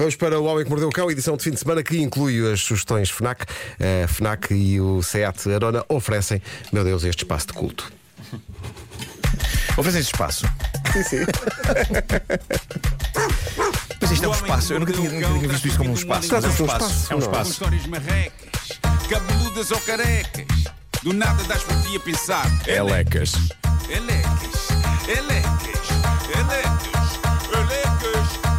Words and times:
Vamos 0.00 0.16
para 0.16 0.40
o 0.40 0.44
Homem 0.46 0.64
que 0.64 0.70
Mordeu 0.70 0.88
o 0.88 0.90
Cão, 0.92 1.10
edição 1.10 1.36
de 1.36 1.44
fim 1.44 1.50
de 1.50 1.58
semana 1.60 1.82
que 1.82 1.98
inclui 2.00 2.50
as 2.50 2.62
sugestões 2.62 3.10
FNAC. 3.10 3.44
A 4.04 4.08
FNAC 4.08 4.54
e 4.54 4.80
o 4.80 5.02
SEAT 5.02 5.52
Arona 5.54 5.84
oferecem, 5.90 6.40
meu 6.72 6.82
Deus, 6.82 7.04
este 7.04 7.24
espaço 7.24 7.48
de 7.48 7.52
culto. 7.52 7.92
Oferecem 9.76 10.00
esse 10.00 10.10
espaço. 10.10 10.46
Sim, 10.94 11.02
sim. 11.02 11.18
Mas 14.00 14.10
isto 14.10 14.24
é 14.24 14.28
um 14.28 14.32
espaço. 14.32 14.72
Eu 14.72 14.80
nunca 14.80 14.94
tinha, 14.94 15.10
nunca 15.10 15.38
tinha 15.38 15.48
visto 15.48 15.68
isto 15.68 15.76
como 15.76 15.90
um 15.90 15.94
espaço. 15.94 16.28
mas 16.32 16.44
É 16.44 16.46
um 16.46 16.50
um 16.50 16.54
espaço. 16.54 16.86
espaço, 16.86 17.12
É 17.12 17.16
um 17.16 17.18
espaço. 17.18 17.50
histórias 17.50 17.86
marrecas, 17.86 18.78
cabeludas 19.06 19.70
ou 19.70 19.80
carecas. 19.80 20.46
Do 21.02 21.12
nada 21.12 21.44
das 21.44 21.62
por 21.62 21.76
ti 21.82 21.96
a 21.96 22.00
pensar. 22.00 22.46
Elecas. 22.66 23.34
Elecas, 23.90 24.68
elecas, 25.06 25.90
elecas, 26.38 27.20
elecas. 27.52 28.40
O 28.46 28.49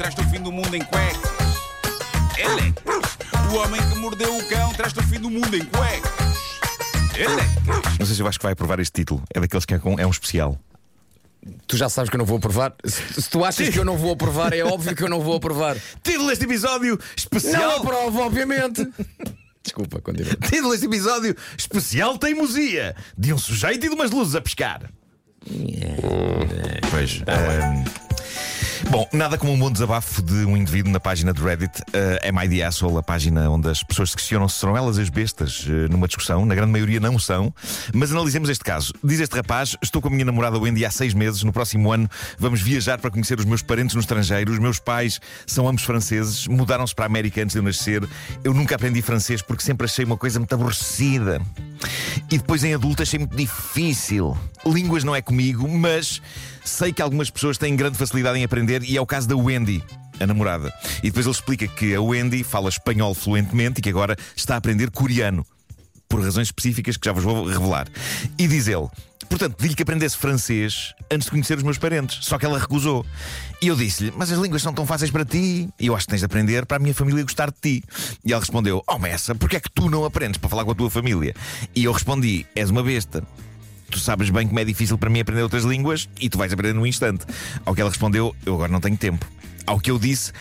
traz-te 0.00 0.22
o 0.22 0.24
fim 0.30 0.40
do 0.40 0.50
mundo 0.50 0.74
em 0.74 0.80
cuecas. 0.82 1.20
Elecas. 2.38 3.18
O 3.52 3.56
homem 3.56 3.78
que 3.86 3.96
mordeu 3.98 4.34
o 4.34 4.48
cão 4.48 4.72
traz-te 4.72 4.98
o 4.98 5.02
fim 5.02 5.20
do 5.20 5.28
mundo 5.28 5.54
em 5.54 5.62
cuecas. 5.66 6.38
Elecas. 7.14 7.98
Não 7.98 8.06
sei 8.06 8.14
se 8.16 8.22
eu 8.22 8.26
acho 8.26 8.38
que 8.38 8.42
vai 8.44 8.54
aprovar 8.54 8.80
este 8.80 8.92
título. 8.92 9.22
É 9.34 9.38
daqueles 9.38 9.66
que 9.66 9.74
é, 9.74 9.78
com- 9.78 10.00
é 10.00 10.06
um 10.06 10.10
especial. 10.10 10.58
Tu 11.66 11.76
já 11.76 11.90
sabes 11.90 12.08
que 12.08 12.16
eu 12.16 12.18
não 12.18 12.24
vou 12.24 12.38
aprovar. 12.38 12.72
Se, 12.82 13.20
se 13.24 13.28
tu 13.28 13.44
achas 13.44 13.68
que 13.68 13.78
eu 13.78 13.84
não 13.84 13.98
vou 13.98 14.12
aprovar, 14.14 14.54
é 14.54 14.62
óbvio 14.64 14.96
que 14.96 15.02
eu 15.04 15.08
não 15.10 15.20
vou 15.20 15.36
aprovar. 15.36 15.76
Título 16.02 16.28
deste 16.30 16.46
episódio 16.46 16.96
Não 16.96 17.06
especial. 17.14 17.76
aprovo, 17.82 18.20
obviamente. 18.22 18.88
Desculpa, 19.62 20.00
continua. 20.00 20.34
Título 20.48 20.70
deste 20.70 20.86
episódio 20.86 21.36
especial 21.58 22.16
teimosia 22.16 22.96
de 23.18 23.34
um 23.34 23.38
sujeito 23.38 23.84
e 23.84 23.88
de 23.90 23.94
umas 23.94 24.10
luzes 24.10 24.34
a 24.34 24.40
pescar. 24.40 24.90
Pois. 26.90 27.22
ehm, 27.26 28.09
Bom, 28.90 29.08
nada 29.12 29.38
como 29.38 29.52
um 29.52 29.58
bom 29.58 29.70
desabafo 29.70 30.20
de 30.20 30.44
um 30.44 30.56
indivíduo 30.56 30.90
na 30.90 30.98
página 30.98 31.32
de 31.32 31.40
Reddit, 31.40 31.80
uh, 31.80 32.28
Am 32.28 32.44
I 32.44 32.48
the 32.48 32.64
Asshole, 32.64 32.98
a 32.98 33.02
página 33.02 33.48
onde 33.48 33.68
as 33.70 33.84
pessoas 33.84 34.10
se 34.10 34.16
questionam 34.16 34.48
se 34.48 34.58
serão 34.58 34.76
elas 34.76 34.98
as 34.98 35.08
bestas 35.08 35.64
eh, 35.68 35.86
numa 35.88 36.08
discussão. 36.08 36.44
Na 36.44 36.56
grande 36.56 36.72
maioria 36.72 36.98
não 36.98 37.16
são. 37.16 37.54
Mas 37.94 38.10
analisemos 38.10 38.48
este 38.48 38.64
caso. 38.64 38.92
Diz 39.04 39.20
este 39.20 39.36
rapaz: 39.36 39.76
Estou 39.80 40.02
com 40.02 40.08
a 40.08 40.10
minha 40.10 40.24
namorada 40.24 40.58
Wendy 40.58 40.84
há 40.84 40.90
seis 40.90 41.14
meses. 41.14 41.44
No 41.44 41.52
próximo 41.52 41.92
ano 41.92 42.10
vamos 42.36 42.60
viajar 42.60 42.98
para 42.98 43.12
conhecer 43.12 43.38
os 43.38 43.44
meus 43.44 43.62
parentes 43.62 43.94
no 43.94 44.00
estrangeiro. 44.00 44.50
Os 44.50 44.58
meus 44.58 44.80
pais 44.80 45.20
são 45.46 45.68
ambos 45.68 45.84
franceses, 45.84 46.48
mudaram-se 46.48 46.92
para 46.92 47.04
a 47.04 47.06
América 47.06 47.40
antes 47.42 47.52
de 47.52 47.60
eu 47.60 47.62
nascer. 47.62 48.02
Eu 48.42 48.52
nunca 48.52 48.74
aprendi 48.74 49.00
francês 49.02 49.40
porque 49.40 49.62
sempre 49.62 49.84
achei 49.84 50.04
uma 50.04 50.16
coisa 50.16 50.40
muito 50.40 50.52
aborrecida. 50.52 51.40
E 52.30 52.38
depois 52.38 52.62
em 52.62 52.72
adulto 52.72 53.02
achei 53.02 53.18
muito 53.18 53.36
difícil. 53.36 54.38
Línguas 54.64 55.02
não 55.02 55.16
é 55.16 55.20
comigo, 55.20 55.68
mas 55.68 56.22
sei 56.64 56.92
que 56.92 57.02
algumas 57.02 57.28
pessoas 57.28 57.58
têm 57.58 57.74
grande 57.74 57.98
facilidade 57.98 58.38
em 58.38 58.44
aprender 58.44 58.84
e 58.84 58.96
é 58.96 59.00
o 59.00 59.06
caso 59.06 59.26
da 59.26 59.36
Wendy. 59.36 59.82
A 60.20 60.26
namorada. 60.26 60.72
E 60.98 61.08
depois 61.08 61.26
ele 61.26 61.34
explica 61.34 61.66
que 61.66 61.94
a 61.94 62.00
Wendy 62.00 62.44
fala 62.44 62.68
espanhol 62.68 63.14
fluentemente 63.14 63.80
e 63.80 63.82
que 63.82 63.88
agora 63.88 64.16
está 64.36 64.54
a 64.54 64.58
aprender 64.58 64.90
coreano. 64.90 65.44
Por 66.08 66.22
razões 66.22 66.48
específicas 66.48 66.96
que 66.96 67.06
já 67.06 67.12
vos 67.12 67.24
vou 67.24 67.46
revelar. 67.46 67.88
E 68.38 68.46
diz 68.46 68.68
ele: 68.68 68.86
Portanto, 69.30 69.54
pedi-lhe 69.54 69.76
que 69.76 69.84
aprendesse 69.84 70.16
francês 70.16 70.92
antes 71.08 71.26
de 71.26 71.30
conhecer 71.30 71.56
os 71.56 71.62
meus 71.62 71.78
parentes. 71.78 72.18
Só 72.26 72.36
que 72.36 72.44
ela 72.44 72.58
recusou. 72.58 73.06
E 73.62 73.68
eu 73.68 73.76
disse-lhe: 73.76 74.12
Mas 74.16 74.30
as 74.32 74.38
línguas 74.38 74.60
são 74.60 74.74
tão 74.74 74.84
fáceis 74.84 75.10
para 75.10 75.24
ti. 75.24 75.68
E 75.78 75.86
eu 75.86 75.94
acho 75.94 76.04
que 76.04 76.10
tens 76.10 76.18
de 76.18 76.26
aprender 76.26 76.66
para 76.66 76.78
a 76.78 76.80
minha 76.80 76.92
família 76.92 77.22
gostar 77.22 77.50
de 77.50 77.56
ti. 77.62 77.84
E 78.24 78.32
ela 78.32 78.40
respondeu: 78.40 78.82
Oh, 78.88 78.98
Messa, 78.98 79.32
porquê 79.34 79.56
é 79.56 79.60
que 79.60 79.70
tu 79.70 79.88
não 79.88 80.04
aprendes 80.04 80.36
para 80.36 80.50
falar 80.50 80.64
com 80.64 80.72
a 80.72 80.74
tua 80.74 80.90
família? 80.90 81.32
E 81.74 81.84
eu 81.84 81.92
respondi: 81.92 82.44
És 82.56 82.70
uma 82.70 82.82
besta. 82.82 83.22
Tu 83.88 84.00
sabes 84.00 84.30
bem 84.30 84.46
como 84.46 84.58
é 84.58 84.64
difícil 84.64 84.98
para 84.98 85.08
mim 85.08 85.20
aprender 85.20 85.42
outras 85.42 85.64
línguas 85.64 86.08
e 86.20 86.28
tu 86.28 86.36
vais 86.36 86.52
aprender 86.52 86.74
num 86.74 86.86
instante. 86.86 87.24
Ao 87.64 87.72
que 87.72 87.80
ela 87.80 87.90
respondeu: 87.90 88.34
Eu 88.44 88.54
agora 88.54 88.72
não 88.72 88.80
tenho 88.80 88.96
tempo. 88.96 89.24
Ao 89.64 89.78
que 89.78 89.92
eu 89.92 89.98
disse. 89.98 90.32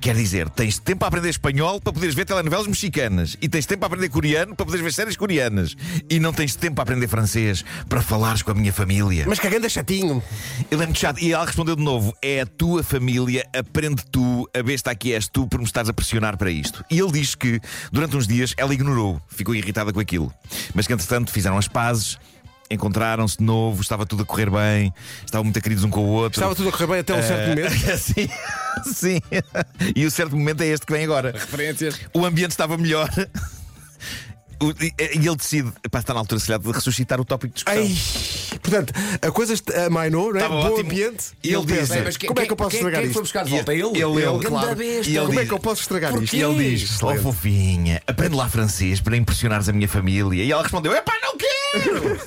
Quer 0.00 0.16
dizer, 0.16 0.48
tens 0.48 0.78
tempo 0.78 1.00
para 1.00 1.08
aprender 1.08 1.28
espanhol 1.28 1.78
para 1.78 1.92
poderes 1.92 2.14
ver 2.14 2.24
telenovelas 2.24 2.66
mexicanas. 2.66 3.36
E 3.40 3.48
tens 3.48 3.66
tempo 3.66 3.80
para 3.80 3.88
aprender 3.88 4.08
coreano 4.08 4.56
para 4.56 4.64
poderes 4.64 4.82
ver 4.82 4.92
séries 4.92 5.16
coreanas. 5.16 5.76
E 6.08 6.18
não 6.18 6.32
tens 6.32 6.54
tempo 6.54 6.76
para 6.76 6.84
aprender 6.84 7.06
francês 7.06 7.62
para 7.86 8.00
falares 8.00 8.40
com 8.40 8.50
a 8.50 8.54
minha 8.54 8.72
família. 8.72 9.26
Mas 9.28 9.38
cagando 9.38 9.66
é 9.66 9.68
chatinho. 9.68 10.22
Ele 10.70 10.82
é 10.82 10.86
muito 10.86 10.98
chato. 10.98 11.20
E 11.20 11.32
ela 11.32 11.44
respondeu 11.44 11.76
de 11.76 11.82
novo: 11.82 12.16
É 12.22 12.40
a 12.40 12.46
tua 12.46 12.82
família, 12.82 13.46
aprende 13.54 14.02
tu, 14.10 14.48
a 14.56 14.62
besta 14.62 14.90
aqui 14.90 15.12
és 15.12 15.28
tu 15.28 15.46
por 15.46 15.58
me 15.58 15.66
estás 15.66 15.88
a 15.88 15.92
pressionar 15.92 16.38
para 16.38 16.50
isto. 16.50 16.82
E 16.90 16.98
ele 16.98 17.12
diz 17.12 17.34
que, 17.34 17.60
durante 17.92 18.16
uns 18.16 18.26
dias, 18.26 18.54
ela 18.56 18.72
ignorou, 18.72 19.20
ficou 19.28 19.54
irritada 19.54 19.92
com 19.92 20.00
aquilo. 20.00 20.32
Mas 20.74 20.86
que, 20.86 20.94
entretanto, 20.94 21.30
fizeram 21.30 21.58
as 21.58 21.68
pazes. 21.68 22.18
Encontraram-se 22.70 23.36
de 23.38 23.42
novo, 23.44 23.82
estava 23.82 24.06
tudo 24.06 24.22
a 24.22 24.26
correr 24.26 24.48
bem, 24.48 24.94
estavam 25.24 25.44
muito 25.44 25.60
queridos 25.60 25.82
um 25.82 25.90
com 25.90 26.00
o 26.00 26.08
outro. 26.08 26.38
Estava 26.40 26.54
tudo 26.54 26.68
a 26.68 26.72
correr 26.72 26.86
bem 26.86 26.98
até 27.00 27.14
um 27.14 27.22
certo 27.22 27.48
momento. 27.48 27.72
sim, 27.98 28.28
sim. 28.94 29.20
E 29.96 30.06
o 30.06 30.10
certo 30.10 30.36
momento 30.36 30.60
é 30.62 30.66
este 30.68 30.86
que 30.86 30.92
vem 30.92 31.02
agora. 31.04 31.32
Referências. 31.32 31.98
O 32.14 32.24
ambiente 32.24 32.52
estava 32.52 32.78
melhor. 32.78 33.08
O- 34.62 34.70
E 34.84 34.92
e 35.18 35.26
ele 35.26 35.36
decide, 35.36 35.72
pá, 35.90 36.00
está 36.00 36.12
na 36.12 36.20
altura 36.20 36.38
se 36.38 36.58
de 36.58 36.70
ressuscitar 36.70 37.18
o 37.20 37.24
tópico 37.24 37.54
de 37.54 37.64
discussão. 37.64 37.82
Ai, 37.82 38.58
portanto, 38.60 38.92
a 39.22 39.30
coisa 39.32 39.54
amainou, 39.86 40.32
não 40.32 40.38
é? 40.38 40.42
Estava 40.44 40.54
Bom 40.62 40.66
ótimo. 40.74 40.90
ambiente. 40.90 41.24
E 41.42 41.52
ele 41.54 41.64
diz, 41.66 41.88
Bem, 41.88 42.02
mas 42.04 42.16
quem- 42.18 42.28
como 42.28 42.40
é 42.40 42.46
que 42.46 42.52
eu 42.52 42.56
posso 42.56 42.70
quem- 42.70 42.78
estragar 42.80 43.00
quem 43.00 43.10
foi 43.10 43.22
isto? 43.22 43.22
buscar 43.22 43.44
de 43.46 43.50
volta? 43.50 43.72
Ele? 43.72 43.82
Ele, 43.82 44.22
ele, 44.22 44.38
Ganda 44.44 44.74
besta. 44.74 45.10
E 45.10 45.16
ele 45.16 45.26
Como 45.26 45.32
é 45.32 45.42
diz- 45.42 45.48
que 45.48 45.54
eu 45.54 45.58
posso 45.60 45.80
estragar 45.80 46.22
isto? 46.22 46.36
E 46.36 46.42
ele 46.42 46.76
diz: 46.76 47.02
Oh 47.02 47.16
fofinha, 47.16 48.02
aprende 48.06 48.36
lá 48.36 48.48
francês 48.48 49.00
para 49.00 49.16
impressionares 49.16 49.68
a 49.68 49.72
minha 49.72 49.88
família. 49.88 50.44
E 50.44 50.52
ela 50.52 50.62
respondeu: 50.62 50.94
Epá, 50.94 51.14
não 51.22 51.36
quero! 51.38 51.59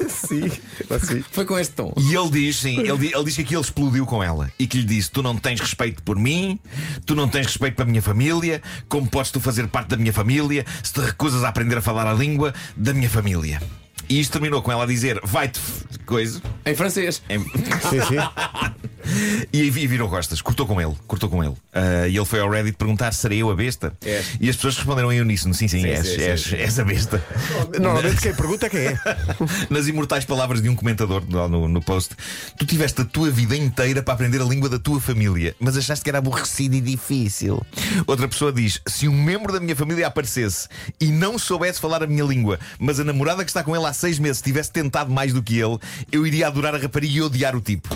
Sim, 0.10 0.50
assim. 0.90 1.24
Foi 1.32 1.46
com 1.46 1.58
este 1.58 1.74
tom. 1.74 1.94
E 1.98 2.16
ele 2.16 2.30
diz: 2.30 2.58
Sim, 2.58 2.80
ele, 2.80 3.14
ele 3.14 3.24
diz 3.26 3.36
que 3.36 3.42
aquilo 3.42 3.62
explodiu 3.62 4.06
com 4.06 4.24
ela 4.24 4.52
e 4.58 4.66
que 4.68 4.78
lhe 4.78 4.84
disse: 4.86 5.12
Tu 5.12 5.22
não 5.22 5.36
tens 5.38 5.60
respeito 5.60 6.02
por 6.04 6.18
mim, 6.18 6.60
tu 7.06 7.16
não 7.16 7.28
tens 7.28 7.48
respeito 7.48 7.76
pela 7.76 7.90
minha 7.90 8.02
família, 8.02 8.62
como 8.88 9.08
podes 9.08 9.32
tu 9.32 9.40
fazer 9.40 9.68
parte 9.68 9.90
da 9.90 9.98
minha 9.98 10.14
família 10.14 10.66
se 10.84 10.94
te 10.94 11.02
recusas 11.02 11.44
a 11.44 11.50
aprender 11.50 11.78
a 11.78 11.82
falar 11.82 12.08
a 12.08 12.14
língua 12.14 12.54
da 12.76 12.94
minha 12.94 13.10
família? 13.10 13.62
E 14.10 14.20
isto 14.20 14.32
terminou 14.34 14.62
com 14.62 14.72
ela 14.72 14.84
a 14.84 14.88
dizer: 14.88 15.20
Vai-te, 15.24 15.60
coisa. 16.06 16.42
Em 16.66 16.76
francês. 16.76 17.22
Em- 17.30 17.40
Sim, 17.40 18.02
sim. 18.08 18.74
E 19.54 19.62
aí 19.62 19.70
vi- 19.70 19.86
virou 19.86 20.10
costas, 20.10 20.42
cortou 20.42 20.66
com 20.66 20.82
ele, 20.82 20.96
cortou 21.06 21.30
com 21.30 21.44
ele. 21.44 21.54
Ah, 21.74 22.08
e 22.08 22.16
ele 22.16 22.26
foi 22.26 22.40
ao 22.40 22.50
Reddit 22.50 22.78
perguntar: 22.78 23.14
serei 23.14 23.42
eu 23.42 23.52
a 23.52 23.56
besta? 23.56 23.94
És. 24.04 24.26
E 24.40 24.50
as 24.50 24.56
pessoas 24.56 24.78
responderam 24.78 25.12
em 25.12 25.22
uníssono: 25.22 25.54
sim, 25.54 25.68
sim, 25.68 25.86
és, 25.86 26.08
sim, 26.08 26.22
és, 26.22 26.42
sim. 26.42 26.56
és 26.56 26.80
a 26.80 26.84
besta. 26.84 27.24
Normalmente 27.80 28.22
quem 28.22 28.34
pergunta 28.34 28.66
é 28.66 28.70
quem 28.70 28.80
é. 28.80 29.00
Nas 29.70 29.88
imortais 29.88 30.26
palavras 30.26 30.62
de 30.62 30.70
um 30.70 30.76
comentador 30.76 31.24
no, 31.30 31.48
no, 31.48 31.68
no 31.68 31.82
post, 31.82 32.16
tu 32.58 32.66
tiveste 32.66 33.02
a 33.02 33.06
tua 33.06 33.30
vida 33.30 33.56
inteira 33.56 34.02
para 34.02 34.14
aprender 34.14 34.42
a 34.42 34.46
língua 34.46 34.70
da 34.70 34.80
tua 34.80 35.00
família, 35.00 35.56
mas 35.60 35.78
achaste 35.78 36.04
que 36.04 36.10
era 36.10 36.18
aborrecido 36.20 36.76
e 36.76 36.82
difícil. 36.82 37.62
Outra 38.08 38.28
pessoa 38.28 38.52
diz: 38.52 38.82
se 38.88 39.08
um 39.08 39.22
membro 39.24 39.54
da 39.54 39.60
minha 39.60 39.76
família 39.76 40.08
aparecesse 40.08 40.68
e 41.00 41.08
não 41.08 41.38
soubesse 41.38 41.80
falar 41.80 42.02
a 42.02 42.08
minha 42.08 42.24
língua, 42.24 42.60
mas 42.80 43.00
a 43.00 43.04
namorada 43.04 43.44
que 43.44 43.50
está 43.50 43.64
com 43.64 43.76
ele 43.76 43.86
há 43.86 43.94
seis 43.94 44.18
meses 44.18 44.42
tivesse 44.42 44.72
tentado 44.72 45.12
mais 45.12 45.32
do 45.34 45.44
que 45.44 45.60
ele, 45.60 45.78
eu 46.12 46.26
iria 46.26 46.48
adorar 46.48 46.74
a 46.74 46.78
rapariga 46.78 47.14
e 47.18 47.22
odiar 47.22 47.56
o 47.56 47.62
tipo. 47.62 47.96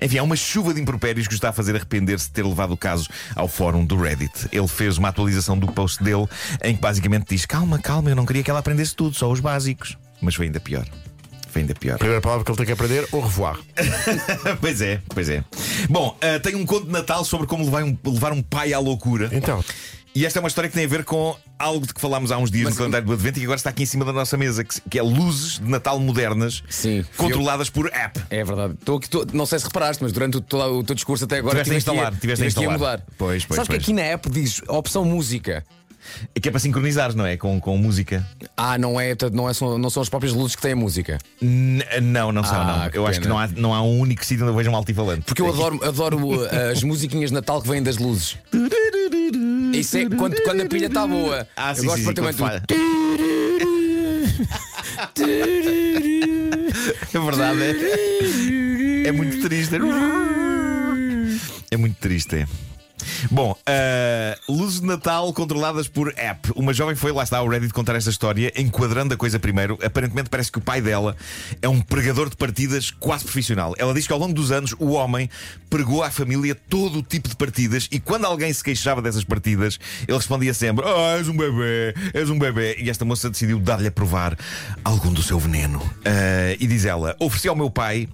Enfim, 0.00 0.18
há 0.18 0.22
uma 0.22 0.36
chuva 0.36 0.74
de 0.74 0.80
impropérios 0.80 1.26
que 1.26 1.34
o 1.34 1.36
está 1.36 1.50
a 1.50 1.52
fazer 1.52 1.74
arrepender-se 1.74 2.26
de 2.26 2.32
ter 2.32 2.44
levado 2.44 2.72
o 2.72 2.76
caso 2.76 3.08
ao 3.34 3.48
fórum 3.48 3.84
do 3.84 3.96
Reddit. 3.96 4.48
Ele 4.52 4.68
fez 4.68 4.98
uma 4.98 5.08
atualização 5.08 5.58
do 5.58 5.66
post 5.66 6.02
dele 6.02 6.26
em 6.62 6.74
que 6.74 6.80
basicamente 6.80 7.26
diz: 7.28 7.46
Calma, 7.46 7.78
calma, 7.78 8.10
eu 8.10 8.16
não 8.16 8.26
queria 8.26 8.42
que 8.42 8.50
ela 8.50 8.60
aprendesse 8.60 8.94
tudo, 8.94 9.16
só 9.16 9.30
os 9.30 9.40
básicos. 9.40 9.96
Mas 10.20 10.34
foi 10.34 10.46
ainda 10.46 10.60
pior. 10.60 10.86
Foi 11.52 11.60
ainda 11.60 11.74
pior. 11.74 11.98
Primeira 11.98 12.20
palavra 12.22 12.44
que 12.44 12.50
ele 12.50 12.56
tem 12.56 12.66
que 12.66 12.72
aprender, 12.72 13.06
au 13.12 13.20
revoir. 13.20 13.58
pois 14.58 14.80
é, 14.80 15.02
pois 15.08 15.28
é. 15.28 15.44
Bom, 15.90 16.16
ah, 16.22 16.40
tem 16.40 16.54
um 16.54 16.64
conto 16.64 16.86
de 16.86 16.92
Natal 16.92 17.24
sobre 17.26 17.46
como 17.46 17.62
levar 17.64 17.84
um, 17.84 17.96
levar 18.06 18.32
um 18.32 18.42
pai 18.42 18.72
à 18.72 18.78
loucura. 18.78 19.28
Então, 19.32 19.62
E 20.14 20.26
esta 20.26 20.38
é 20.38 20.40
uma 20.40 20.48
história 20.48 20.68
que 20.68 20.74
tem 20.76 20.84
a 20.84 20.88
ver 20.88 21.04
com 21.04 21.34
algo 21.58 21.86
de 21.86 21.94
que 21.94 22.00
falámos 22.00 22.30
há 22.30 22.36
uns 22.36 22.50
dias 22.50 22.64
Mas- 22.64 22.74
no 22.74 22.78
calendário 22.78 23.06
do 23.06 23.12
Advento 23.14 23.38
e 23.38 23.40
que 23.40 23.46
agora 23.46 23.56
está 23.56 23.70
aqui 23.70 23.82
em 23.82 23.86
cima 23.86 24.04
da 24.04 24.12
nossa 24.12 24.36
mesa, 24.36 24.62
que, 24.62 24.78
que 24.90 24.98
é 24.98 25.02
luzes 25.02 25.58
de 25.58 25.68
Natal 25.70 25.98
modernas, 25.98 26.62
Sim. 26.68 27.02
controladas 27.16 27.70
por 27.70 27.86
app. 27.94 28.20
É 28.28 28.44
verdade. 28.44 28.74
Aqui, 28.94 29.08
tô- 29.08 29.26
não 29.32 29.46
sei 29.46 29.58
se 29.58 29.64
reparaste, 29.64 30.02
mas 30.02 30.12
durante 30.12 30.36
o, 30.36 30.40
todo 30.42 30.78
o 30.80 30.84
teu 30.84 30.94
discurso 30.94 31.24
até 31.24 31.38
agora 31.38 31.62
Tiveste 31.62 31.72
a 31.74 31.78
instalar, 31.78 32.14
tiveste 32.18 32.42
a 32.42 32.44
a 32.44 32.48
instalar. 32.48 32.72
mudar. 32.72 33.02
Pois, 33.16 33.44
pois, 33.46 33.56
Sabes 33.56 33.68
pois. 33.68 33.68
que 33.68 33.74
aqui 33.76 33.92
na 33.94 34.02
app 34.02 34.28
diz 34.28 34.60
opção 34.68 35.02
música. 35.04 35.64
É 36.34 36.40
que 36.40 36.48
é 36.48 36.50
para 36.50 36.58
sincronizar, 36.58 37.14
não 37.14 37.24
é? 37.24 37.36
Com, 37.36 37.60
com 37.60 37.78
música. 37.78 38.26
Ah, 38.56 38.76
não 38.76 39.00
é, 39.00 39.14
não, 39.32 39.48
é 39.48 39.54
são, 39.54 39.78
não 39.78 39.88
são 39.88 40.02
as 40.02 40.08
próprias 40.08 40.34
luzes 40.34 40.56
que 40.56 40.60
têm 40.60 40.72
a 40.72 40.76
música. 40.76 41.16
N- 41.40 41.84
não, 42.02 42.32
não 42.32 42.42
são, 42.42 42.60
Ah, 42.60 42.64
não. 42.64 42.90
Eu 42.92 43.06
acho 43.06 43.20
que 43.20 43.26
pena. 43.28 43.34
não 43.34 43.38
há, 43.40 43.46
não 43.48 43.72
há 43.74 43.80
um 43.82 44.00
único 44.00 44.24
sítio 44.26 44.44
onde 44.44 44.52
eu 44.52 44.56
veja 44.56 44.68
um 44.68 44.74
altifalante. 44.74 45.22
Porque 45.22 45.40
eu 45.40 45.46
adoro, 45.54 45.78
adoro 45.84 46.18
uh, 46.42 46.48
as 46.72 46.82
musiquinhas 46.82 47.30
de 47.30 47.34
Natal 47.34 47.62
que 47.62 47.68
vêm 47.68 47.80
das 47.80 47.98
luzes. 47.98 48.36
Isso 49.72 49.96
é 49.98 50.08
quando, 50.08 50.40
quando 50.42 50.60
a 50.62 50.66
pilha 50.66 50.86
está 50.86 51.06
boa. 51.06 51.46
Ah, 51.56 51.70
eu 51.70 51.76
sim, 51.76 51.86
gosto 51.86 51.96
sim, 51.98 52.02
sim, 52.02 52.14
particularmente 52.14 52.66
do- 52.66 52.92
É 57.14 57.18
verdade, 57.18 57.62
é. 57.62 59.08
É 59.08 59.12
muito 59.12 59.40
triste. 59.48 59.74
É 61.70 61.76
muito 61.76 61.96
triste, 61.98 62.36
é. 62.36 62.46
Bom, 63.30 63.52
uh, 63.52 64.52
luzes 64.52 64.80
de 64.80 64.86
Natal 64.86 65.32
controladas 65.32 65.88
por 65.88 66.12
app. 66.16 66.52
Uma 66.56 66.72
jovem 66.72 66.94
foi, 66.94 67.12
lá 67.12 67.22
está, 67.22 67.38
ao 67.38 67.48
Reddit 67.48 67.72
contar 67.72 67.96
esta 67.96 68.10
história, 68.10 68.52
enquadrando 68.56 69.14
a 69.14 69.16
coisa 69.16 69.38
primeiro. 69.38 69.78
Aparentemente 69.84 70.30
parece 70.30 70.50
que 70.50 70.58
o 70.58 70.60
pai 70.60 70.80
dela 70.80 71.16
é 71.60 71.68
um 71.68 71.80
pregador 71.80 72.30
de 72.30 72.36
partidas 72.36 72.90
quase 72.90 73.24
profissional. 73.24 73.74
Ela 73.78 73.94
diz 73.94 74.06
que 74.06 74.12
ao 74.12 74.18
longo 74.18 74.32
dos 74.32 74.50
anos 74.50 74.74
o 74.78 74.90
homem 74.92 75.28
pregou 75.68 76.02
à 76.02 76.10
família 76.10 76.54
todo 76.54 76.98
o 76.98 77.02
tipo 77.02 77.28
de 77.28 77.36
partidas 77.36 77.88
e 77.90 77.98
quando 77.98 78.24
alguém 78.24 78.52
se 78.52 78.62
queixava 78.62 79.00
dessas 79.00 79.24
partidas, 79.24 79.78
ele 80.06 80.16
respondia 80.16 80.54
sempre: 80.54 80.84
Ah, 80.86 81.16
és 81.18 81.28
um 81.28 81.36
bebê, 81.36 81.94
és 82.12 82.30
um 82.30 82.38
bebê. 82.38 82.76
E 82.78 82.90
esta 82.90 83.04
moça 83.04 83.30
decidiu 83.30 83.58
dar-lhe 83.58 83.88
a 83.88 83.92
provar 83.92 84.36
algum 84.84 85.12
do 85.12 85.22
seu 85.22 85.38
veneno. 85.38 85.78
Uh, 85.78 86.56
e 86.58 86.66
diz 86.66 86.84
ela: 86.84 87.16
ofereci 87.18 87.48
ao 87.48 87.56
meu 87.56 87.70
pai 87.70 88.08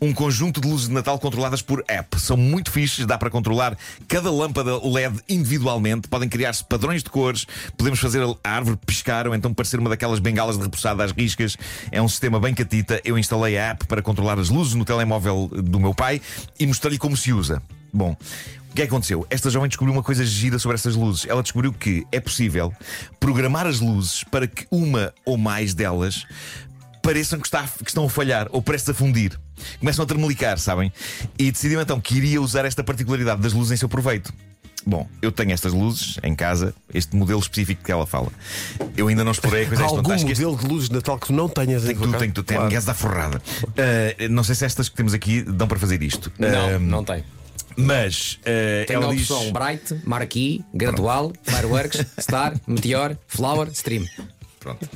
um 0.00 0.12
conjunto 0.12 0.60
de 0.60 0.68
luzes 0.68 0.88
de 0.88 0.94
Natal 0.94 1.18
controladas 1.18 1.62
por 1.62 1.84
app. 1.88 2.20
São 2.20 2.36
muito 2.36 2.70
fixes, 2.70 3.06
dá 3.06 3.16
para 3.16 3.30
controlar 3.30 3.76
cada 4.08 4.25
lâmpada 4.30 4.76
LED 4.76 5.20
individualmente, 5.28 6.08
podem 6.08 6.28
criar-se 6.28 6.64
padrões 6.64 7.02
de 7.02 7.10
cores, 7.10 7.46
podemos 7.76 7.98
fazer 7.98 8.22
a 8.22 8.50
árvore 8.50 8.78
piscar 8.84 9.26
ou 9.26 9.34
então 9.34 9.52
parecer 9.52 9.78
uma 9.78 9.90
daquelas 9.90 10.18
bengalas 10.18 10.56
de 10.56 10.62
repousada 10.62 11.04
às 11.04 11.12
riscas. 11.12 11.56
É 11.90 12.00
um 12.00 12.08
sistema 12.08 12.38
bem 12.40 12.54
catita. 12.54 13.00
Eu 13.04 13.18
instalei 13.18 13.58
a 13.58 13.70
app 13.70 13.86
para 13.86 14.02
controlar 14.02 14.38
as 14.38 14.48
luzes 14.48 14.74
no 14.74 14.84
telemóvel 14.84 15.48
do 15.48 15.80
meu 15.80 15.94
pai 15.94 16.20
e 16.58 16.66
mostrei-lhe 16.66 16.98
como 16.98 17.16
se 17.16 17.32
usa. 17.32 17.62
Bom, 17.92 18.16
o 18.70 18.74
que 18.74 18.82
é 18.82 18.86
que 18.86 18.92
aconteceu? 18.92 19.26
Esta 19.30 19.48
jovem 19.48 19.68
descobriu 19.68 19.94
uma 19.94 20.02
coisa 20.02 20.24
gira 20.24 20.58
sobre 20.58 20.74
essas 20.74 20.94
luzes. 20.94 21.26
Ela 21.26 21.42
descobriu 21.42 21.72
que 21.72 22.06
é 22.12 22.20
possível 22.20 22.72
programar 23.18 23.66
as 23.66 23.80
luzes 23.80 24.22
para 24.24 24.46
que 24.46 24.66
uma 24.70 25.14
ou 25.24 25.38
mais 25.38 25.72
delas 25.72 26.26
pareçam 27.06 27.38
que, 27.38 27.46
está, 27.46 27.62
que 27.62 27.88
estão 27.88 28.04
a 28.04 28.10
falhar 28.10 28.48
ou 28.50 28.60
prestes 28.60 28.90
a 28.90 28.94
fundir. 28.94 29.38
Começam 29.78 30.02
a 30.04 30.06
termelicar, 30.06 30.58
sabem? 30.58 30.92
E 31.38 31.52
decidiu 31.52 31.80
então 31.80 32.00
que 32.00 32.16
iria 32.16 32.42
usar 32.42 32.64
esta 32.64 32.82
particularidade 32.82 33.40
das 33.40 33.52
luzes 33.52 33.72
em 33.72 33.76
seu 33.76 33.88
proveito. 33.88 34.32
Bom, 34.84 35.08
eu 35.22 35.32
tenho 35.32 35.52
estas 35.52 35.72
luzes 35.72 36.16
em 36.22 36.34
casa, 36.34 36.74
este 36.94 37.14
modelo 37.16 37.40
específico 37.40 37.82
que 37.84 37.90
ela 37.90 38.06
fala. 38.06 38.28
Eu 38.96 39.08
ainda 39.08 39.24
não 39.24 39.32
explorei 39.32 39.64
a 39.64 39.68
coisa 39.68 39.82
Há 39.82 39.86
algum 39.86 40.02
modelo 40.16 40.56
de 40.56 40.66
luzes 40.66 40.88
de 40.88 40.94
Natal 40.94 41.18
que 41.18 41.26
tu 41.28 41.32
não 41.32 41.48
tenhas 41.48 41.84
em 41.84 41.88
Tem 41.88 41.94
tua 41.96 42.02
tudo, 42.04 42.12
casa? 42.12 42.24
tem 42.24 42.30
tudo, 42.32 42.46
Claro. 42.46 42.70
gás 42.70 42.84
da 42.84 42.94
forrada. 42.94 43.42
Uh, 43.62 44.28
não 44.30 44.44
sei 44.44 44.54
se 44.54 44.64
estas 44.64 44.88
que 44.88 44.94
temos 44.96 45.12
aqui 45.14 45.42
dão 45.42 45.66
para 45.66 45.78
fazer 45.78 46.02
isto. 46.02 46.30
Não, 46.38 46.76
Uh, 46.76 46.78
não 46.80 47.04
tem. 47.04 47.24
Mas 47.76 48.38
uh, 48.42 48.86
Tem 48.86 48.96
ela 48.96 49.10
a 49.10 49.14
diz. 49.14 49.28
opção 49.30 49.52
Bright, 49.52 50.00
Marquee, 50.04 50.64
Gradual, 50.72 51.32
Fireworks, 51.42 52.06
Star, 52.18 52.54
Meteor, 52.66 53.16
Flower, 53.26 53.68
Stream. 53.72 54.04
Pronto. 54.66 54.88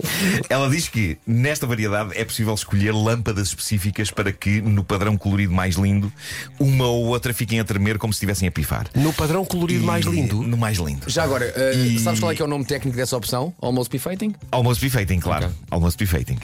Ela 0.49 0.69
diz 0.69 0.89
que 0.89 1.17
nesta 1.25 1.65
variedade 1.65 2.11
é 2.17 2.25
possível 2.25 2.53
escolher 2.55 2.93
lâmpadas 2.93 3.49
específicas 3.49 4.11
para 4.11 4.33
que, 4.33 4.61
no 4.61 4.83
padrão 4.83 5.17
colorido 5.17 5.53
mais 5.53 5.77
lindo, 5.77 6.13
uma 6.59 6.87
ou 6.87 7.07
outra 7.07 7.33
fiquem 7.33 7.61
a 7.61 7.65
tremer 7.65 7.97
como 7.97 8.13
se 8.13 8.17
estivessem 8.17 8.49
a 8.49 8.51
pifar. 8.51 8.89
No 8.97 9.13
padrão 9.13 9.45
colorido 9.45 9.85
mais 9.85 10.05
E- 10.07 10.11
lindo. 10.11 10.43
No 10.43 10.57
mais 10.57 10.79
lindo. 10.79 11.09
Já 11.09 11.23
agora, 11.23 11.55
uh, 11.57 11.79
E- 11.87 12.01
sabes 12.01 12.19
qual 12.19 12.33
é 12.33 12.35
que 12.35 12.43
é 12.43 12.45
o 12.45 12.49
nome 12.49 12.65
técnico 12.65 12.97
dessa 12.97 13.17
opção? 13.17 13.55
Almost 13.61 13.91
Befitting? 13.93 14.35
Almost 14.51 14.83
befitting, 14.83 15.21
claro. 15.21 15.47
Ok. 15.47 15.57
Almost 15.71 15.99
befitting. 15.99 16.39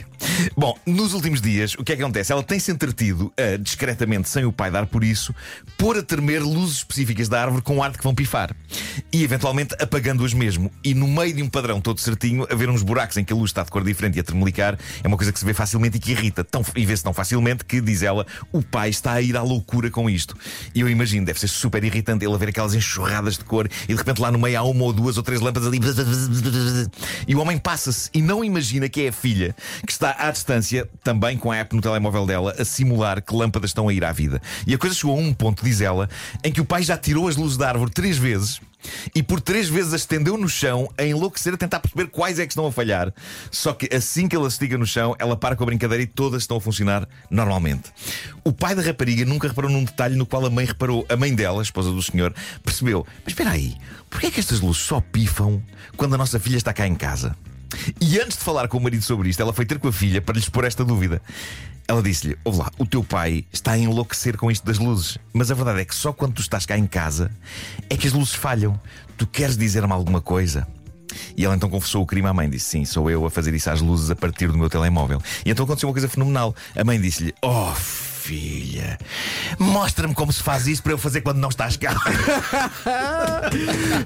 Bom, 0.55 0.77
nos 0.85 1.13
últimos 1.13 1.41
dias, 1.41 1.73
o 1.73 1.83
que 1.83 1.91
é 1.91 1.95
que 1.97 2.01
acontece? 2.01 2.31
Ela 2.31 2.43
tem-se 2.43 2.71
entretido 2.71 3.33
a, 3.37 3.57
discretamente, 3.57 4.29
sem 4.29 4.45
o 4.45 4.51
pai 4.53 4.71
dar 4.71 4.85
por 4.85 5.03
isso, 5.03 5.35
pôr 5.77 5.97
a 5.97 6.03
tremer 6.03 6.41
luzes 6.41 6.77
específicas 6.77 7.27
da 7.27 7.41
árvore 7.41 7.61
com 7.61 7.83
ar 7.83 7.91
de 7.91 7.97
que 7.97 8.03
vão 8.03 8.15
pifar. 8.15 8.55
E 9.11 9.23
eventualmente 9.23 9.75
apagando-as 9.79 10.33
mesmo. 10.33 10.71
E 10.83 10.93
no 10.93 11.07
meio 11.07 11.33
de 11.33 11.43
um 11.43 11.49
padrão 11.49 11.79
todo 11.81 11.99
certinho, 11.99 12.47
haver 12.49 12.69
uns 12.69 12.83
buracos 12.83 13.17
em 13.17 13.23
que 13.23 13.33
a 13.33 13.35
luz 13.35 13.49
está 13.49 13.63
de 13.63 13.71
cor 13.71 13.83
diferente 13.83 14.17
e 14.17 14.19
a 14.19 14.23
termelicar 14.23 14.77
é 15.03 15.07
uma 15.07 15.17
coisa 15.17 15.31
que 15.31 15.39
se 15.39 15.45
vê 15.45 15.53
facilmente 15.53 15.97
e 15.97 15.99
que 15.99 16.11
irrita. 16.11 16.43
Tão, 16.43 16.63
e 16.75 16.85
vê-se 16.85 17.03
tão 17.03 17.13
facilmente 17.13 17.65
que, 17.65 17.81
diz 17.81 18.03
ela, 18.03 18.25
o 18.51 18.61
pai 18.61 18.89
está 18.89 19.13
a 19.13 19.21
ir 19.21 19.35
à 19.35 19.41
loucura 19.41 19.89
com 19.89 20.09
isto. 20.09 20.35
E 20.73 20.81
eu 20.81 20.89
imagino, 20.89 21.25
deve 21.25 21.39
ser 21.39 21.47
super 21.47 21.83
irritante 21.83 22.25
ele 22.25 22.33
a 22.33 22.37
ver 22.37 22.49
aquelas 22.49 22.73
enxurradas 22.73 23.37
de 23.37 23.43
cor 23.43 23.69
e 23.83 23.87
de 23.87 23.95
repente 23.95 24.21
lá 24.21 24.31
no 24.31 24.39
meio 24.39 24.59
há 24.59 24.63
uma 24.63 24.83
ou 24.83 24.93
duas 24.93 25.17
ou 25.17 25.23
três 25.23 25.41
lâmpadas 25.41 25.67
ali. 25.67 25.79
E 27.27 27.35
o 27.35 27.39
homem 27.39 27.57
passa-se 27.57 28.09
e 28.13 28.21
não 28.21 28.43
imagina 28.43 28.89
que 28.89 29.01
é 29.01 29.07
a 29.09 29.11
filha 29.13 29.55
que 29.85 29.91
está 29.91 30.15
à 30.17 30.31
distância, 30.31 30.87
também 31.03 31.37
com 31.37 31.51
a 31.51 31.57
app 31.57 31.75
no 31.75 31.81
telemóvel 31.81 32.25
dela, 32.25 32.55
a 32.57 32.65
simular 32.65 33.21
que 33.21 33.35
lâmpadas 33.35 33.71
estão 33.71 33.87
a 33.87 33.93
ir 33.93 34.03
à 34.03 34.11
vida. 34.11 34.41
E 34.65 34.73
a 34.73 34.77
coisa 34.77 34.95
chegou 34.95 35.17
a 35.17 35.19
um 35.19 35.33
ponto, 35.33 35.63
diz 35.63 35.81
ela, 35.81 36.09
em 36.43 36.51
que 36.51 36.61
o 36.61 36.65
pai 36.65 36.83
já 36.83 36.97
tirou 36.97 37.27
as 37.27 37.35
luzes 37.35 37.57
da 37.57 37.69
árvore 37.69 37.91
três 37.91 38.17
vezes. 38.17 38.59
E 39.13 39.23
por 39.23 39.41
três 39.41 39.67
vezes 39.69 39.93
as 39.93 40.01
estendeu 40.01 40.37
no 40.37 40.47
chão 40.47 40.89
a 40.97 41.03
enlouquecer, 41.03 41.53
a 41.53 41.57
tentar 41.57 41.79
perceber 41.79 42.07
quais 42.07 42.39
é 42.39 42.45
que 42.45 42.51
estão 42.51 42.65
a 42.65 42.71
falhar. 42.71 43.13
Só 43.51 43.73
que 43.73 43.93
assim 43.93 44.27
que 44.27 44.35
ela 44.35 44.49
se 44.49 44.55
estiga 44.55 44.77
no 44.77 44.85
chão, 44.85 45.15
ela 45.19 45.35
para 45.35 45.55
com 45.55 45.63
a 45.63 45.65
brincadeira 45.65 46.03
e 46.03 46.07
todas 46.07 46.43
estão 46.43 46.57
a 46.57 46.61
funcionar 46.61 47.07
normalmente. 47.29 47.91
O 48.43 48.53
pai 48.53 48.73
da 48.75 48.81
rapariga 48.81 49.25
nunca 49.25 49.47
reparou 49.47 49.69
num 49.69 49.83
detalhe 49.83 50.15
no 50.15 50.25
qual 50.25 50.45
a 50.45 50.49
mãe 50.49 50.65
reparou. 50.65 51.05
A 51.09 51.15
mãe 51.15 51.33
dela, 51.33 51.59
a 51.59 51.63
esposa 51.63 51.91
do 51.91 52.01
senhor, 52.01 52.33
percebeu: 52.63 53.05
Mas 53.23 53.33
espera 53.33 53.51
aí, 53.51 53.75
porquê 54.09 54.27
é 54.27 54.31
que 54.31 54.39
estas 54.39 54.61
luzes 54.61 54.83
só 54.83 55.01
pifam 55.01 55.61
quando 55.95 56.15
a 56.15 56.17
nossa 56.17 56.39
filha 56.39 56.57
está 56.57 56.73
cá 56.73 56.87
em 56.87 56.95
casa? 56.95 57.35
E 57.99 58.19
antes 58.19 58.37
de 58.37 58.43
falar 58.43 58.67
com 58.67 58.77
o 58.77 58.81
marido 58.81 59.03
sobre 59.03 59.29
isto, 59.29 59.41
ela 59.41 59.53
foi 59.53 59.65
ter 59.65 59.79
com 59.79 59.87
a 59.87 59.91
filha 59.91 60.21
para 60.21 60.33
lhe 60.33 60.39
expor 60.39 60.65
esta 60.65 60.83
dúvida. 60.83 61.21
Ela 61.87 62.01
disse-lhe: 62.01 62.37
Ouve 62.43 62.59
lá, 62.59 62.71
o 62.77 62.85
teu 62.85 63.03
pai 63.03 63.45
está 63.51 63.71
a 63.71 63.77
enlouquecer 63.77 64.37
com 64.37 64.51
isto 64.51 64.65
das 64.65 64.77
luzes. 64.77 65.17
Mas 65.33 65.49
a 65.49 65.55
verdade 65.55 65.81
é 65.81 65.85
que 65.85 65.95
só 65.95 66.11
quando 66.11 66.33
tu 66.33 66.41
estás 66.41 66.65
cá 66.65 66.77
em 66.77 66.85
casa 66.85 67.31
é 67.89 67.95
que 67.95 68.07
as 68.07 68.13
luzes 68.13 68.33
falham. 68.33 68.79
Tu 69.17 69.25
queres 69.25 69.57
dizer-me 69.57 69.93
alguma 69.93 70.21
coisa? 70.21 70.67
E 71.35 71.45
ela 71.45 71.55
então 71.55 71.69
confessou 71.69 72.03
o 72.03 72.05
crime 72.05 72.27
à 72.27 72.33
mãe. 72.33 72.49
Disse: 72.49 72.65
Sim, 72.65 72.85
sou 72.85 73.09
eu 73.09 73.25
a 73.25 73.29
fazer 73.31 73.53
isso 73.53 73.69
às 73.69 73.81
luzes 73.81 74.11
a 74.11 74.15
partir 74.15 74.47
do 74.51 74.57
meu 74.57 74.69
telemóvel. 74.69 75.21
E 75.45 75.49
então 75.49 75.63
aconteceu 75.63 75.87
uma 75.87 75.93
coisa 75.93 76.09
fenomenal. 76.09 76.53
A 76.75 76.83
mãe 76.83 76.99
disse-lhe: 76.99 77.33
Oh, 77.41 77.73
filha, 78.27 78.97
mostra-me 79.57 80.13
como 80.13 80.33
se 80.33 80.43
faz 80.43 80.67
isso 80.67 80.83
para 80.83 80.91
eu 80.91 80.97
fazer 80.97 81.21
quando 81.21 81.37
não 81.37 81.47
estás 81.49 81.77
cá. 81.77 81.95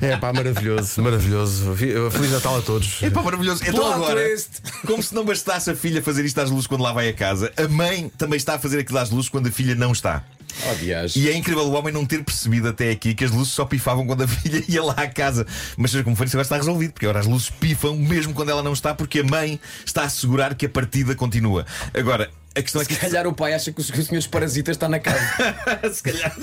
É 0.02 0.18
pá, 0.18 0.32
maravilhoso, 0.34 1.02
maravilhoso. 1.02 1.74
Vi- 1.74 1.94
Feliz 2.12 2.32
Natal 2.32 2.58
a 2.58 2.62
todos. 2.62 3.02
É 3.02 3.10
pá, 3.10 3.22
maravilhoso. 3.22 3.62
Então 3.64 3.84
Plot 3.84 3.94
agora, 3.94 4.22
twist. 4.28 4.62
como 4.86 5.02
se 5.02 5.14
não 5.14 5.26
bastasse 5.26 5.70
a 5.70 5.76
filha 5.76 6.02
fazer 6.02 6.24
isto 6.26 6.40
às 6.40 6.50
luzes 6.50 6.68
quando 6.68 6.82
lá 6.82 6.92
vai 6.94 7.10
a 7.10 7.14
casa, 7.14 7.52
a 7.58 7.68
mãe 7.68 8.12
também 8.18 8.38
está 8.38 8.56
a 8.56 8.60
fazer 8.60 8.80
aquilo 8.80 9.00
às 9.00 9.10
luzes 9.10 9.30
quando 9.30 9.48
a 9.48 9.52
filha 9.52 9.76
não 9.76 9.92
está. 9.92 10.24
Oh. 10.64 11.18
E 11.18 11.30
é 11.30 11.36
incrível 11.36 11.64
o 11.64 11.72
homem 11.74 11.94
não 11.94 12.06
ter 12.06 12.24
percebido 12.24 12.68
até 12.68 12.92
aqui 12.92 13.14
que 13.14 13.24
as 13.24 13.32
luzes 13.32 13.54
só 13.54 13.64
pifavam 13.66 14.06
quando 14.06 14.24
a 14.24 14.28
filha 14.28 14.64
ia 14.68 14.84
lá 14.84 14.94
à 14.98 15.08
casa. 15.08 15.46
Mas 15.78 15.92
seja 15.92 16.04
como 16.04 16.16
for, 16.16 16.26
isso 16.28 16.36
agora 16.36 16.44
está 16.46 16.58
resolvido, 16.58 16.92
porque 16.94 17.06
agora 17.06 17.20
as 17.20 17.26
luzes 17.26 17.50
pifam 17.50 17.96
mesmo 17.96 18.34
quando 18.34 18.50
ela 18.50 18.62
não 18.62 18.74
está, 18.74 18.94
porque 18.94 19.20
a 19.22 19.24
mãe 19.24 19.60
está 19.86 20.02
a 20.02 20.06
assegurar 20.06 20.54
que 20.56 20.66
a 20.66 20.70
partida 20.70 21.16
continua. 21.16 21.66
Agora, 21.98 22.30
a 22.54 22.62
questão 22.62 22.82
é 22.82 22.86
que 22.86 22.94
Se 22.94 23.00
calhar 23.00 23.26
o 23.28 23.34
pai 23.34 23.54
acha 23.54 23.72
que 23.72 23.82
o 23.82 23.84
que 23.86 24.00
o 24.00 24.04
senhor 24.04 24.20
dos 24.20 24.28
parasitas 24.28 24.76
está 24.76 24.90
na 24.90 25.00
casa. 25.00 25.22
se 25.94 26.04
calhar 26.04 26.36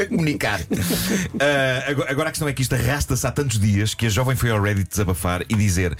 a 0.00 0.06
comunicar. 0.06 0.60
Ah, 1.40 1.90
agora, 1.90 2.10
agora 2.10 2.28
a 2.28 2.32
questão 2.32 2.48
é 2.48 2.52
que 2.52 2.62
isto 2.62 2.74
arrasta-se 2.74 3.26
há 3.26 3.30
tantos 3.30 3.58
dias 3.58 3.94
que 3.94 4.06
a 4.06 4.08
jovem 4.08 4.34
foi 4.34 4.50
ao 4.50 4.60
Reddit 4.60 4.88
desabafar 4.88 5.42
e 5.48 5.54
dizer: 5.54 5.96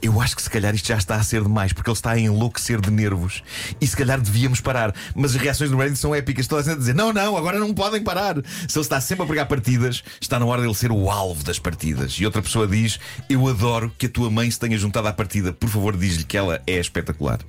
Eu 0.00 0.20
acho 0.20 0.36
que 0.36 0.42
se 0.42 0.50
calhar 0.50 0.74
isto 0.74 0.88
já 0.88 0.96
está 0.96 1.16
a 1.16 1.22
ser 1.22 1.42
demais, 1.42 1.72
porque 1.72 1.88
ele 1.88 1.96
está 1.96 2.12
a 2.12 2.18
enlouquecer 2.18 2.80
de 2.80 2.90
nervos 2.90 3.42
e 3.80 3.86
se 3.86 3.96
calhar 3.96 4.20
devíamos 4.20 4.60
parar. 4.60 4.94
Mas 5.14 5.34
as 5.34 5.40
reações 5.40 5.70
do 5.70 5.76
Reddit 5.76 5.98
são 5.98 6.14
épicas, 6.14 6.46
toda 6.46 6.60
a 6.60 6.64
gente 6.64 6.74
a 6.74 6.78
dizer: 6.78 6.94
Não, 6.94 7.12
não, 7.12 7.36
agora 7.36 7.58
não 7.58 7.72
podem 7.72 8.02
parar. 8.02 8.36
Se 8.68 8.78
ele 8.78 8.84
está 8.84 9.00
sempre 9.00 9.24
a 9.24 9.26
pregar 9.26 9.46
partidas, 9.46 10.02
está 10.20 10.38
na 10.38 10.46
hora 10.46 10.60
dele 10.60 10.74
ser 10.74 10.92
o 10.92 11.10
alvo 11.10 11.42
das 11.42 11.58
partidas. 11.58 12.12
E 12.12 12.26
outra 12.26 12.42
pessoa 12.42 12.66
diz: 12.66 12.98
Eu 13.28 13.46
adoro 13.48 13.92
que 13.96 14.06
a 14.06 14.10
tua 14.10 14.30
mãe 14.30 14.50
se 14.50 14.58
tenha 14.58 14.76
juntado 14.76 15.08
à 15.08 15.12
partida. 15.12 15.52
Por 15.52 15.68
favor, 15.68 15.96
diz-lhe 15.96 16.24
que 16.24 16.36
ela 16.36 16.60
é 16.66 16.78
espetacular. 16.78 17.40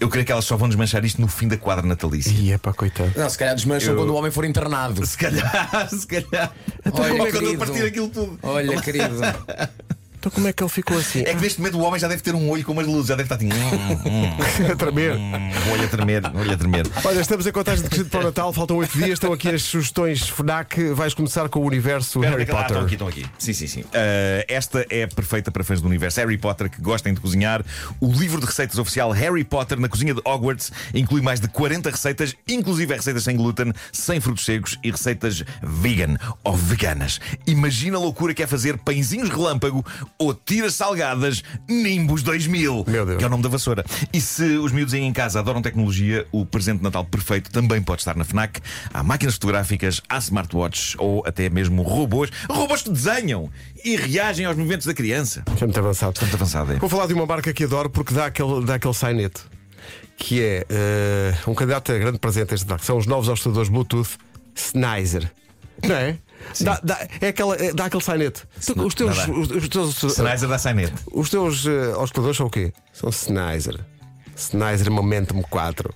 Eu 0.00 0.08
creio 0.08 0.24
que 0.24 0.30
elas 0.32 0.44
só 0.44 0.56
vão 0.56 0.68
desmanchar 0.68 1.04
isto 1.04 1.20
no 1.20 1.26
fim 1.28 1.48
da 1.48 1.56
quadra 1.56 1.84
natalícia. 1.86 2.30
E 2.30 2.52
é 2.52 2.58
pá, 2.58 2.72
coitado. 2.72 3.12
Não, 3.16 3.28
se 3.28 3.36
calhar 3.36 3.54
desmancham 3.54 3.90
Eu- 3.94 3.96
quando 3.96 4.10
o 4.10 4.14
homem 4.14 4.30
for 4.30 4.44
internado. 4.44 5.04
Se 5.06 5.16
calhar, 5.18 5.88
se 5.90 6.06
calhar. 6.06 6.52
Olha, 6.84 6.92
como 6.92 7.04
é 7.26 7.30
que 7.30 7.36
ele 7.36 7.46
querido. 7.46 7.58
partir 7.58 7.84
aquilo 7.84 8.08
tudo? 8.08 8.38
Olha, 8.42 8.80
querido. 8.80 9.14
Então 10.18 10.32
como 10.32 10.48
é 10.48 10.52
que 10.52 10.62
ele 10.62 10.70
ficou 10.70 10.98
assim? 10.98 11.20
É 11.20 11.32
que 11.32 11.40
neste 11.40 11.60
momento 11.60 11.78
o 11.78 11.82
homem 11.82 12.00
já 12.00 12.08
deve 12.08 12.20
ter 12.22 12.34
um 12.34 12.50
olho 12.50 12.64
com 12.64 12.72
umas 12.72 12.86
luzes, 12.86 13.06
já 13.06 13.14
deve 13.14 13.32
estar 13.32 13.36
assim. 13.36 13.48
hum, 13.48 14.66
a 14.72 14.74
tremer. 14.74 15.14
hum, 15.14 15.50
olho 15.72 15.84
a 15.84 15.88
tremer, 15.88 16.22
olho 16.34 16.52
a 16.52 16.56
tremer. 16.56 16.86
Olha, 17.04 17.20
estamos 17.20 17.46
em 17.46 17.52
contagem 17.52 17.84
de 17.84 17.88
crescido 17.88 18.10
para 18.10 18.20
o 18.20 18.24
Natal, 18.24 18.52
faltam 18.52 18.76
8 18.78 18.98
dias, 18.98 19.10
estão 19.10 19.32
aqui 19.32 19.48
as 19.48 19.62
sugestões 19.62 20.28
FNAC. 20.28 20.92
Vais 20.92 21.14
começar 21.14 21.48
com 21.48 21.60
o 21.60 21.64
universo 21.64 22.18
Espera, 22.18 22.36
Harry 22.36 22.50
ah, 22.50 22.54
Potter. 22.54 22.66
Estão 22.66 22.82
aqui, 22.82 22.94
estão 22.94 23.08
aqui. 23.08 23.26
Sim, 23.38 23.52
sim, 23.52 23.66
sim. 23.68 23.80
Uh, 23.82 24.44
esta 24.48 24.84
é 24.90 25.06
perfeita 25.06 25.52
para 25.52 25.62
fãs 25.62 25.80
do 25.80 25.86
universo 25.86 26.18
Harry 26.18 26.36
Potter 26.36 26.68
que 26.68 26.82
gostem 26.82 27.14
de 27.14 27.20
cozinhar. 27.20 27.64
O 28.00 28.10
livro 28.10 28.40
de 28.40 28.46
receitas 28.46 28.76
oficial 28.76 29.12
Harry 29.12 29.44
Potter 29.44 29.78
na 29.78 29.88
cozinha 29.88 30.14
de 30.14 30.20
Hogwarts 30.24 30.72
inclui 30.92 31.22
mais 31.22 31.38
de 31.38 31.46
40 31.46 31.90
receitas, 31.90 32.34
inclusive 32.48 32.92
receitas 32.92 33.22
sem 33.22 33.36
glúten, 33.36 33.72
sem 33.92 34.20
frutos 34.20 34.44
secos 34.44 34.78
e 34.82 34.90
receitas 34.90 35.44
vegan 35.62 36.16
ou 36.42 36.56
veganas. 36.56 37.20
Imagina 37.46 37.98
a 37.98 38.00
loucura 38.00 38.34
que 38.34 38.42
é 38.42 38.46
fazer 38.48 38.78
pãezinhos 38.78 39.28
relâmpago 39.28 39.84
ou 40.18 40.34
tiras 40.34 40.74
salgadas 40.74 41.42
Nimbus 41.68 42.22
2000. 42.22 42.84
Meu 42.86 43.06
Deus. 43.06 43.18
Que 43.18 43.24
é 43.24 43.26
o 43.26 43.30
nome 43.30 43.42
da 43.42 43.48
vassoura. 43.48 43.84
E 44.12 44.20
se 44.20 44.56
os 44.56 44.72
miúdos 44.72 44.94
aí 44.94 45.02
em 45.02 45.12
casa 45.12 45.40
adoram 45.40 45.60
tecnologia, 45.62 46.26
o 46.32 46.46
presente 46.46 46.78
de 46.78 46.84
Natal 46.84 47.04
perfeito 47.04 47.50
também 47.50 47.82
pode 47.82 48.00
estar 48.00 48.16
na 48.16 48.24
FNAC. 48.24 48.60
Há 48.92 49.02
máquinas 49.02 49.34
fotográficas, 49.34 50.00
há 50.08 50.18
smartwatches 50.18 50.94
ou 50.98 51.22
até 51.26 51.48
mesmo 51.48 51.82
robôs. 51.82 52.30
Robôs 52.48 52.82
que 52.82 52.90
desenham 52.90 53.50
e 53.84 53.96
reagem 53.96 54.46
aos 54.46 54.56
movimentos 54.56 54.86
da 54.86 54.94
criança. 54.94 55.42
Já 55.56 55.66
muito 55.66 55.78
avançado. 55.78 56.20
Muito 56.20 56.34
avançado, 56.34 56.72
é. 56.72 56.76
Vou 56.76 56.88
falar 56.88 57.06
de 57.06 57.14
uma 57.14 57.26
marca 57.26 57.52
que 57.52 57.64
adoro 57.64 57.90
porque 57.90 58.14
dá 58.14 58.26
aquele, 58.26 58.64
dá 58.64 58.74
aquele 58.74 58.94
sainete. 58.94 59.42
Que 60.16 60.42
é 60.42 60.66
eh, 60.68 61.34
um 61.46 61.54
candidato 61.54 61.92
a 61.92 61.98
grande 61.98 62.18
presente 62.18 62.54
este 62.54 62.66
Natal. 62.66 62.84
São 62.84 62.98
os 62.98 63.06
novos 63.06 63.28
ajustadores 63.28 63.68
Bluetooth 63.68 64.18
Sennheiser. 64.54 65.30
Não 65.86 65.94
é? 65.94 66.18
Dá, 66.60 66.80
dá- 66.82 67.08
é 67.20 67.28
aquela, 67.28 67.54
é- 67.56 67.72
dá 67.72 67.86
aquele 67.86 68.02
sainete. 68.02 68.42
Os 68.76 68.94
teus, 68.94 69.16
Dá, 69.16 69.26
dá. 69.26 69.32
os, 69.32 69.50
os 69.50 69.68
teus, 69.68 70.14
Sennheiser 70.14 70.48
da 70.48 70.58
Sainete. 70.58 70.94
os 71.12 71.28
teus 71.30 71.66
eh, 71.66 71.96
osciladores 71.96 72.36
são 72.36 72.46
o 72.46 72.50
quê? 72.50 72.72
São 72.92 73.10
Sennheiser. 73.12 73.78
Sennheiser 74.36 74.90
Momentum 74.90 75.42
4. 75.42 75.92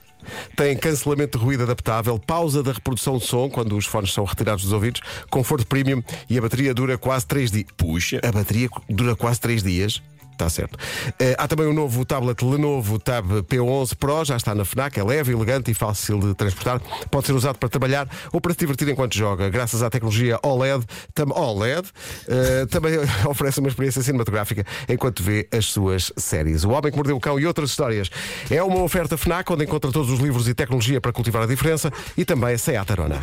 Tem 0.57 0.77
cancelamento 0.77 1.37
de 1.39 1.45
ruído 1.45 1.65
adaptável, 1.65 2.17
pausa 2.19 2.63
da 2.63 2.73
reprodução 2.73 3.19
de 3.19 3.27
som 3.27 3.49
quando 3.51 3.77
os 3.77 3.87
fones 3.87 4.13
são 4.13 4.25
retirados 4.25 4.63
dos 4.65 4.73
ouvidos, 4.73 5.01
conforto 5.31 5.67
premium 5.67 6.01
e 6.31 6.39
a 6.39 6.41
bateria 6.41 6.73
dura 6.73 6.97
quase 6.97 7.27
3 7.27 7.51
dias. 7.51 7.67
Puxa. 7.77 8.21
A 8.23 8.31
bateria 8.31 8.69
dura 8.89 9.17
quase 9.17 9.41
3 9.41 9.63
dias. 9.65 10.01
Está 10.43 10.51
certo. 10.51 10.77
Eh, 11.21 11.37
há 11.39 11.47
também 11.47 11.67
o 11.67 11.73
novo 11.73 12.05
tablet 12.05 12.45
Lenovo 12.45 12.99
Tab 12.99 13.31
P11 13.43 13.95
Pro, 13.95 14.25
já 14.25 14.37
está 14.37 14.53
na 14.57 14.65
FNAC, 14.65 14.99
é 14.99 15.05
leve, 15.05 15.33
elegante 15.33 15.71
e 15.71 15.75
fácil 15.75 16.19
de 16.19 16.35
transportar. 16.35 16.81
Pode 17.13 17.27
ser 17.27 17.33
usado 17.33 17.59
para 17.59 17.69
trabalhar 17.69 18.09
ou 18.33 18.41
para 18.41 18.53
se 18.53 18.59
divertir 18.59 18.89
enquanto 18.89 19.15
joga. 19.15 19.49
Graças 19.49 19.85
à 19.85 19.89
tecnologia 19.89 20.41
OLED, 20.43 20.85
tam 21.15 21.31
OLED 21.31 21.89
eh, 22.27 22.67
também 22.69 22.95
oferece 23.25 23.61
uma 23.61 23.69
experiência 23.69 24.03
cinematográfica 24.03 24.67
enquanto 24.89 25.23
vê 25.23 25.47
as 25.53 25.67
suas 25.67 26.13
séries. 26.17 26.65
O 26.65 26.71
Homem 26.71 26.91
que 26.91 26.97
Mordeu 26.97 27.17
o 27.17 27.21
Cão 27.21 27.39
e 27.39 27.47
outras 27.47 27.71
histórias 27.71 28.11
é 28.51 28.61
uma 28.65 28.83
oferta 28.83 29.17
FNAC 29.17 29.49
onde 29.53 29.63
encontra 29.63 29.93
todos 29.93 30.11
os 30.11 30.19
livros 30.19 30.49
e 30.49 30.55
tecnologia 30.55 31.01
para 31.01 31.13
cultivar 31.13 31.45
a 31.45 31.47
diferença 31.47 31.93
e 32.17 32.25
também 32.25 32.55
a 32.55 32.59
Seat 32.59 32.91
Arona. 32.91 33.21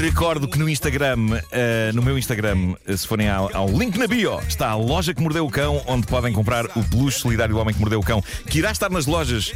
Recordo 0.00 0.48
que 0.48 0.58
no 0.58 0.66
Instagram, 0.66 1.42
eh, 1.52 1.90
no 1.92 2.00
meu 2.00 2.16
Instagram, 2.16 2.74
se 2.96 3.06
forem 3.06 3.28
ao, 3.28 3.54
ao 3.54 3.68
link 3.68 3.98
na 3.98 4.06
bio, 4.06 4.40
está 4.48 4.70
a 4.70 4.76
loja 4.76 5.12
que 5.12 5.20
mordeu 5.20 5.44
o 5.44 5.50
cão, 5.50 5.82
onde 5.86 6.06
podem 6.06 6.32
comprar 6.38 6.64
o 6.76 6.84
peluche 6.84 7.18
solidário 7.20 7.54
do 7.54 7.60
homem 7.60 7.74
que 7.74 7.80
mordeu 7.80 7.98
o 8.00 8.02
cão, 8.02 8.22
que 8.48 8.58
irá 8.58 8.70
estar 8.70 8.88
nas 8.90 9.06
lojas. 9.06 9.52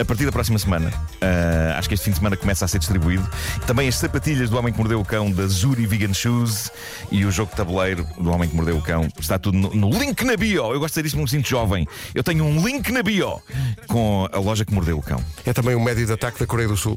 A 0.00 0.04
partir 0.04 0.24
da 0.26 0.30
próxima 0.30 0.58
semana, 0.60 0.92
Eh, 1.20 1.74
acho 1.76 1.88
que 1.88 1.94
este 1.94 2.04
fim 2.04 2.10
de 2.12 2.18
semana 2.18 2.36
começa 2.36 2.64
a 2.64 2.68
ser 2.68 2.78
distribuído. 2.78 3.28
Também 3.66 3.88
as 3.88 3.96
sapatilhas 3.96 4.48
do 4.48 4.56
Homem 4.56 4.72
que 4.72 4.78
Mordeu 4.78 5.00
o 5.00 5.04
Cão, 5.04 5.28
da 5.32 5.44
Zuri 5.48 5.86
Vegan 5.86 6.14
Shoes 6.14 6.70
e 7.10 7.24
o 7.24 7.32
jogo 7.32 7.50
de 7.50 7.56
tabuleiro 7.56 8.06
do 8.16 8.30
Homem 8.30 8.48
que 8.48 8.54
Mordeu 8.54 8.76
o 8.76 8.82
Cão. 8.82 9.08
Está 9.18 9.40
tudo 9.40 9.58
no, 9.58 9.74
no 9.74 9.90
link 9.98 10.22
na 10.24 10.36
bio. 10.36 10.72
Eu 10.72 10.78
gosto 10.78 10.94
de 10.94 11.02
dizer 11.02 11.06
isto, 11.08 11.18
me 11.20 11.28
sinto 11.28 11.48
jovem. 11.48 11.88
Eu 12.14 12.22
tenho 12.22 12.44
um 12.44 12.64
link 12.64 12.92
na 12.92 13.02
bio 13.02 13.42
com 13.88 14.28
a 14.32 14.38
loja 14.38 14.64
que 14.64 14.72
mordeu 14.72 14.98
o 14.98 15.02
cão. 15.02 15.20
É 15.44 15.52
também 15.52 15.74
um 15.74 15.82
médio 15.82 16.06
de 16.06 16.12
ataque 16.12 16.38
da 16.38 16.46
Coreia 16.46 16.68
do 16.68 16.76
Sul. 16.76 16.96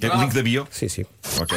É 0.00 0.08
o 0.08 0.20
link 0.20 0.34
da 0.34 0.42
bio? 0.42 0.66
Sim, 0.72 0.88
sim. 0.88 1.04
Ok. 1.40 1.56